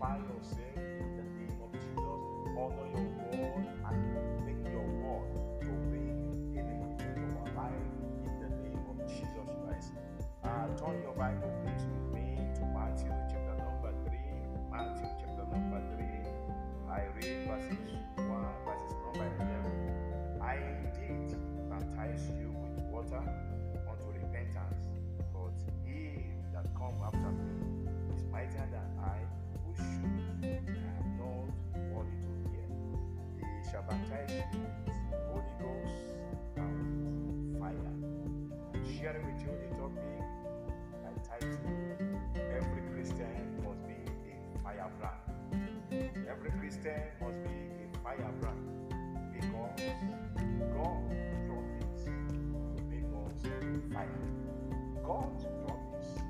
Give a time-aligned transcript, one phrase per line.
[0.00, 0.69] glorify yourself
[33.80, 34.96] He shall baptize you with
[35.28, 35.94] Holy Ghost
[36.56, 37.92] and fire.
[38.98, 40.20] Sharing with you the topic
[41.04, 41.60] I titled
[42.36, 45.22] Every Christian must be a firebrand.
[46.28, 48.64] Every Christian must be a firebrand
[49.32, 49.80] because
[50.76, 51.00] God
[51.46, 53.40] promised to make us
[53.94, 54.22] fire.
[55.04, 55.32] God
[55.66, 56.20] promised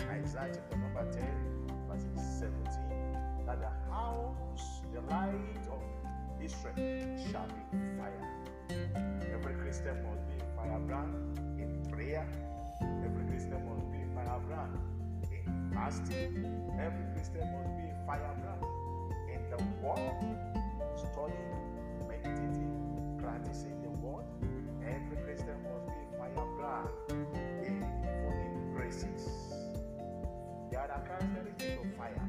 [0.00, 1.22] Isaiah chapter number 10,
[1.88, 2.06] verse
[2.40, 5.59] 17, that the house, the light
[6.42, 6.74] Israel
[7.30, 8.26] shall be fire.
[9.32, 12.26] Every Christian must be firebrand in prayer.
[13.04, 14.78] Every Christian must be firebrand
[15.30, 16.44] in fasting.
[16.78, 18.62] Every Christian must be firebrand
[19.32, 19.98] in the word,
[20.96, 24.24] studying, meditating, practicing the word.
[24.82, 26.88] Every Christian must be firebrand
[27.66, 27.80] in
[28.22, 29.28] falling graces.
[30.70, 32.28] There are characteristics of fire.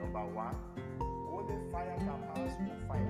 [0.00, 0.56] Number one,
[1.32, 3.09] only fire can pass through fire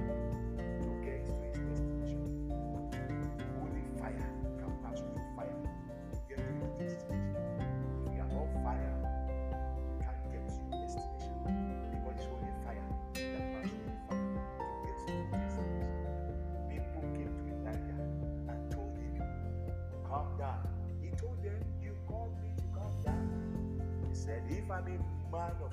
[24.72, 25.72] I'm a man of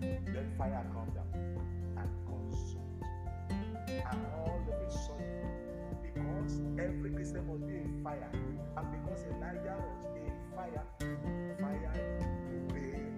[0.00, 1.28] then fire come down
[1.96, 3.02] and consume.
[3.88, 5.48] And all of a sudden,
[6.02, 8.30] because every Christian must be fire,
[8.76, 10.84] and because Elijah was a fire,
[11.60, 11.92] fire
[12.68, 13.16] obeyed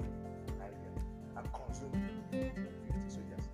[0.55, 0.95] Elijah
[1.37, 1.99] and consumed
[2.31, 2.63] 50
[3.09, 3.47] soldiers.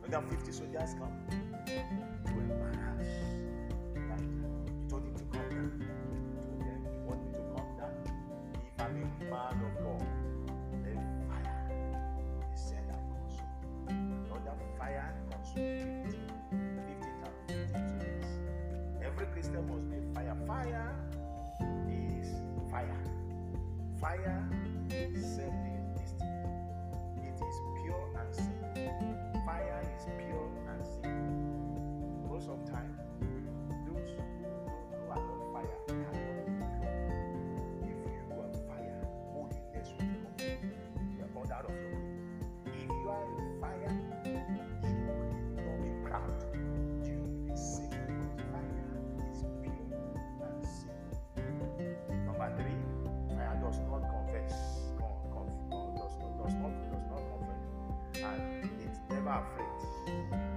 [0.00, 1.14] When the 50 soldiers come
[2.26, 2.85] Elijah,
[24.16, 24.55] Fire
[58.22, 59.66] and it's never afraid.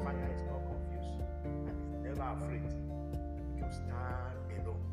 [0.03, 1.21] Fire is not confused,
[1.67, 2.69] and it's never afraid
[3.57, 4.85] to stand alone.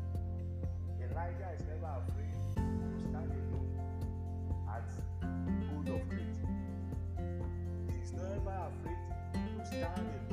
[1.01, 3.71] Elijah is never afraid to stand alone
[4.69, 4.89] at
[5.69, 6.37] good of great.
[7.99, 9.01] He's never afraid
[9.33, 10.26] to stand alone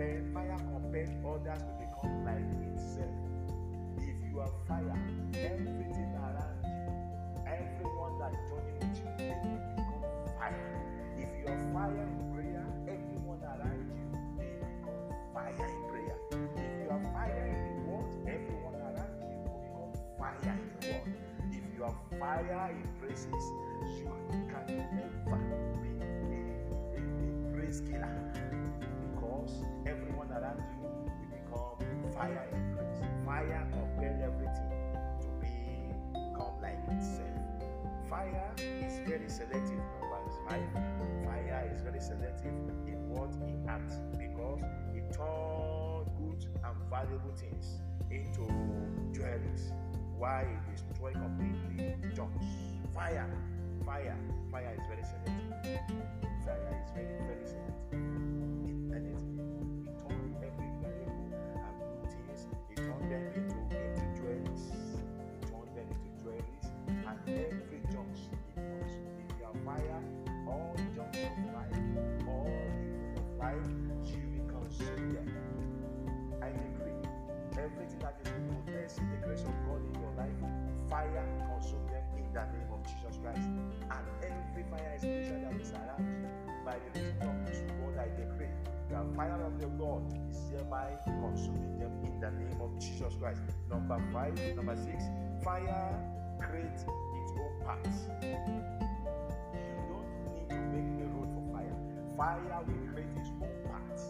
[0.00, 3.16] a fire compels others to become like itself.
[3.98, 4.98] If you are fire,
[5.34, 10.04] everything around you, everyone that joining with you, they will become
[10.38, 10.74] fire.
[11.16, 14.06] If you are fire in prayer, everyone around you,
[14.38, 15.00] they become
[15.32, 16.18] fire in prayer.
[16.56, 20.92] If you are fire in the world, everyone around you will become fire in the
[20.92, 21.08] world.
[21.50, 23.44] If you your fire increases,
[23.96, 25.85] you can never
[32.16, 33.00] fire increase.
[33.24, 34.70] Fire compel everything
[35.20, 37.36] to become like itself.
[38.08, 40.70] Fire is very selective, number five.
[41.24, 42.54] Fire is very selective
[42.86, 44.62] in what it acts because
[44.94, 47.80] it turns good and valuable things
[48.10, 48.46] into
[49.12, 49.72] jewels
[50.16, 52.46] while it destroy completely junks.
[52.94, 53.28] Fire,
[53.84, 54.16] fire,
[54.50, 55.80] fire is very selective.
[56.44, 58.65] Fire is very, very selective.
[83.96, 86.28] And every fire extinguisher that is around
[86.64, 88.52] by the of this word, I decree
[88.88, 93.40] the fire of the Lord is hereby consuming them in the name of Jesus Christ.
[93.68, 95.02] Number five, number six,
[95.42, 95.98] fire
[96.38, 97.96] creates its own path.
[98.22, 98.38] You
[99.90, 101.76] don't need to make a road for fire.
[102.16, 104.00] Fire will create its own path.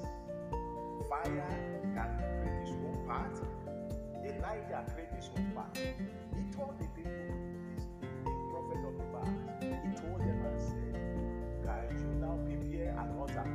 [1.09, 1.49] Fire
[1.95, 2.11] can
[2.43, 3.41] create its own path.
[4.25, 5.73] Elijah created his own path.
[5.77, 7.33] He told the people,
[7.75, 7.87] this
[8.25, 9.36] the prophet of the past,
[13.27, 13.49] altar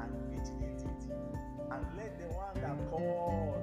[0.00, 1.12] and meditate it?
[1.70, 3.56] And let the one that call,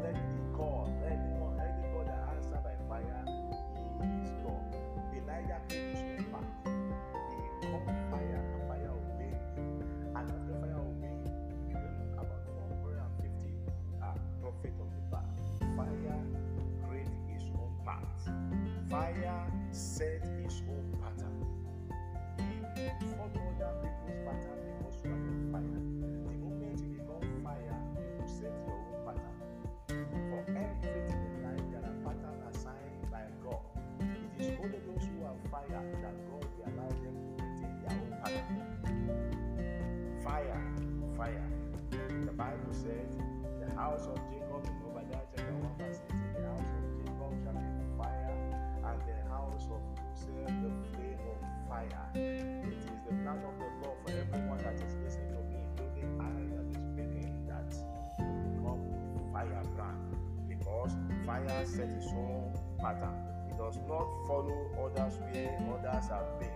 [61.26, 63.16] fire set its own pattern.
[63.50, 66.52] It does not follow others where others have been.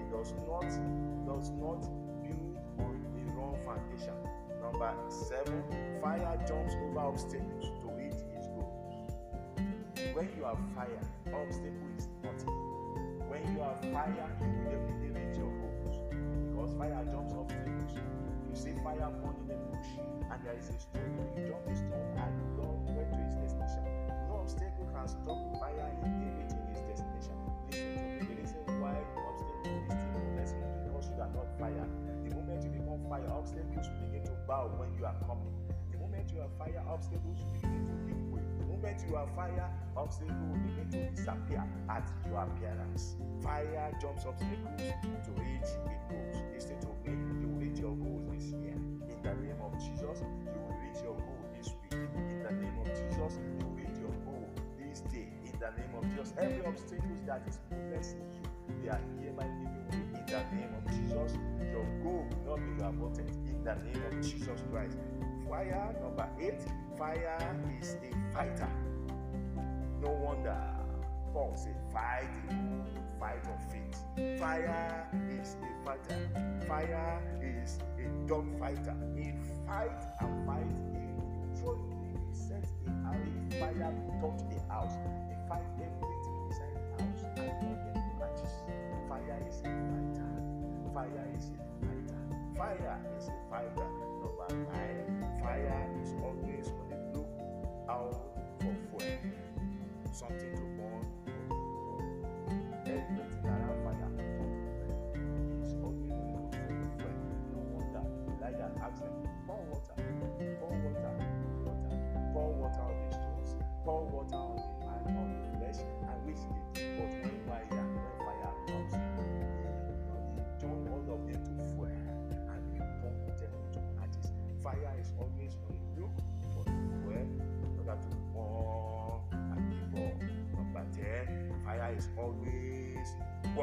[0.00, 0.64] It does not
[1.26, 1.80] does not
[2.22, 4.16] build on a wrong foundation.
[4.62, 5.62] Number seven,
[6.00, 9.12] fire jumps over obstacles to reach its goals.
[10.14, 12.54] When you are fire, obstacle is nothing.
[13.28, 15.96] When you are fire, you will definitely reach your goals.
[16.50, 17.92] Because fire jumps obstacles.
[18.48, 19.90] You see fire burning a bush,
[20.30, 21.28] and there is a stone.
[21.36, 21.93] You jump the stone
[25.04, 27.36] can stop fire in reaching his destination.
[27.68, 28.24] Listen to me.
[28.24, 31.86] The reason why the obstacle is still blessing you because you are not fire.
[32.24, 35.52] The moment you become fire, obstacles will begin to bow when you are coming.
[35.92, 38.44] The moment you are fire, obstacles will begin to give way.
[38.56, 43.16] The moment you are fire, obstacles will begin to disappear at your appearance.
[43.44, 46.40] Fire jumps obstacles to reach its goals.
[46.48, 47.12] Listen to me.
[47.12, 48.72] You will reach your goals this year.
[48.72, 51.33] In the name of Jesus, you will reach your goal
[55.64, 60.20] the name of Jesus, every obstacle that is possessing you, they are hereby giving way.
[60.20, 61.38] In the name of Jesus,
[61.72, 63.30] your goal will not be aborted.
[63.48, 64.98] In the name of Jesus Christ.
[65.48, 66.62] Fire number eight.
[66.98, 68.68] Fire is a fighter.
[70.02, 70.56] No wonder
[71.32, 74.38] Paul said, fight good fight of faith.
[74.38, 76.28] Fire is a fighter.
[76.68, 78.94] Fire is a dog fighter.
[79.16, 79.32] He
[79.66, 80.66] fight and fight.
[80.92, 84.96] He truly he set a, a fire touch a house.
[85.28, 87.54] He fight everything inside the house and
[88.18, 88.54] matches.
[89.08, 90.32] Fire is a fighter.
[90.94, 92.22] Fire is a fighter.
[92.56, 93.88] Fire is a fighter.
[94.22, 95.06] Number nine.
[95.42, 97.32] Fire is always on the look
[97.90, 98.14] out
[98.60, 99.16] for fuel.
[100.12, 100.63] Something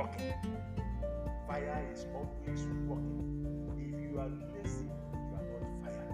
[0.02, 0.34] working.
[1.48, 3.22] Fire is always working.
[3.78, 6.10] If you are lazy, you are not fire.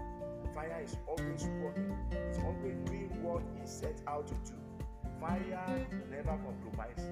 [0.56, 1.96] Fire is always working.
[2.12, 4.58] It's always doing what it set out to do.
[5.20, 7.06] Fire never compromise.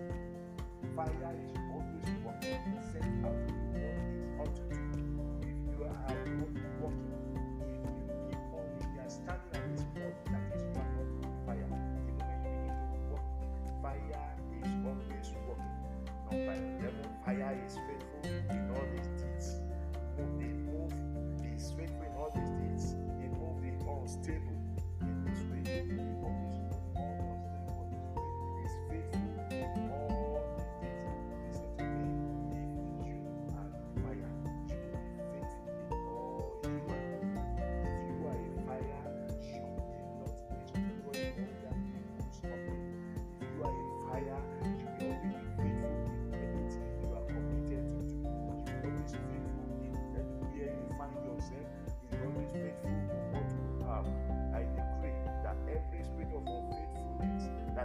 [0.96, 2.60] Fire is always working.
[2.92, 4.80] Set out to do what it ought to do.
[5.42, 7.25] If you are not working,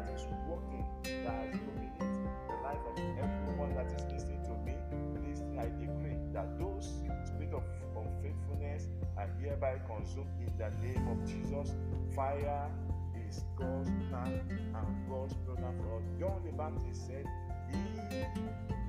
[0.00, 2.08] that is working, that has dominated
[2.48, 4.74] the life of everyone that is listening to me,
[5.28, 7.62] this I decree that those spirit of
[7.96, 8.88] unfaithfulness
[9.18, 11.74] are hereby consumed in the name of Jesus.
[12.14, 12.70] Fire
[13.28, 16.04] is God's plan and God's program for us.
[16.18, 17.26] John the Baptist said,
[17.70, 18.22] He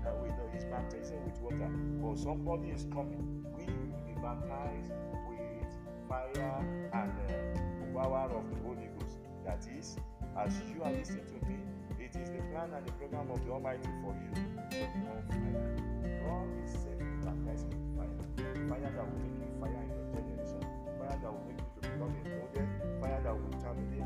[0.08, 1.70] uh, with uh, is baptizing with water,
[2.02, 3.44] but somebody is coming.
[3.54, 4.92] We will be baptized
[5.28, 5.68] with
[6.08, 9.18] fire and uh, power of the Holy Ghost.
[9.46, 9.98] That is,
[10.38, 11.58] as you are listening to me,
[12.00, 14.32] it is the plan and the program of the Almighty for you
[14.72, 15.24] fire.
[16.24, 17.66] God is set baptize
[17.98, 18.16] fire.
[18.70, 20.62] Fire that will make you fire in your generation.
[20.98, 22.66] Fire that will make you to become a model.
[23.02, 24.01] Fire that will terminate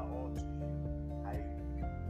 [0.00, 1.22] surrender all to you.
[1.26, 1.34] I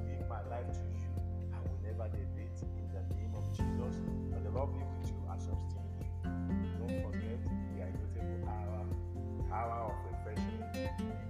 [0.07, 1.11] give my life to you.
[1.53, 3.97] I will never deviate in the name of Jesus.
[4.35, 6.07] And the Lord be with you and sustain you.
[6.79, 8.87] Don't forget the inevitable hour,
[9.53, 11.30] hour of refreshing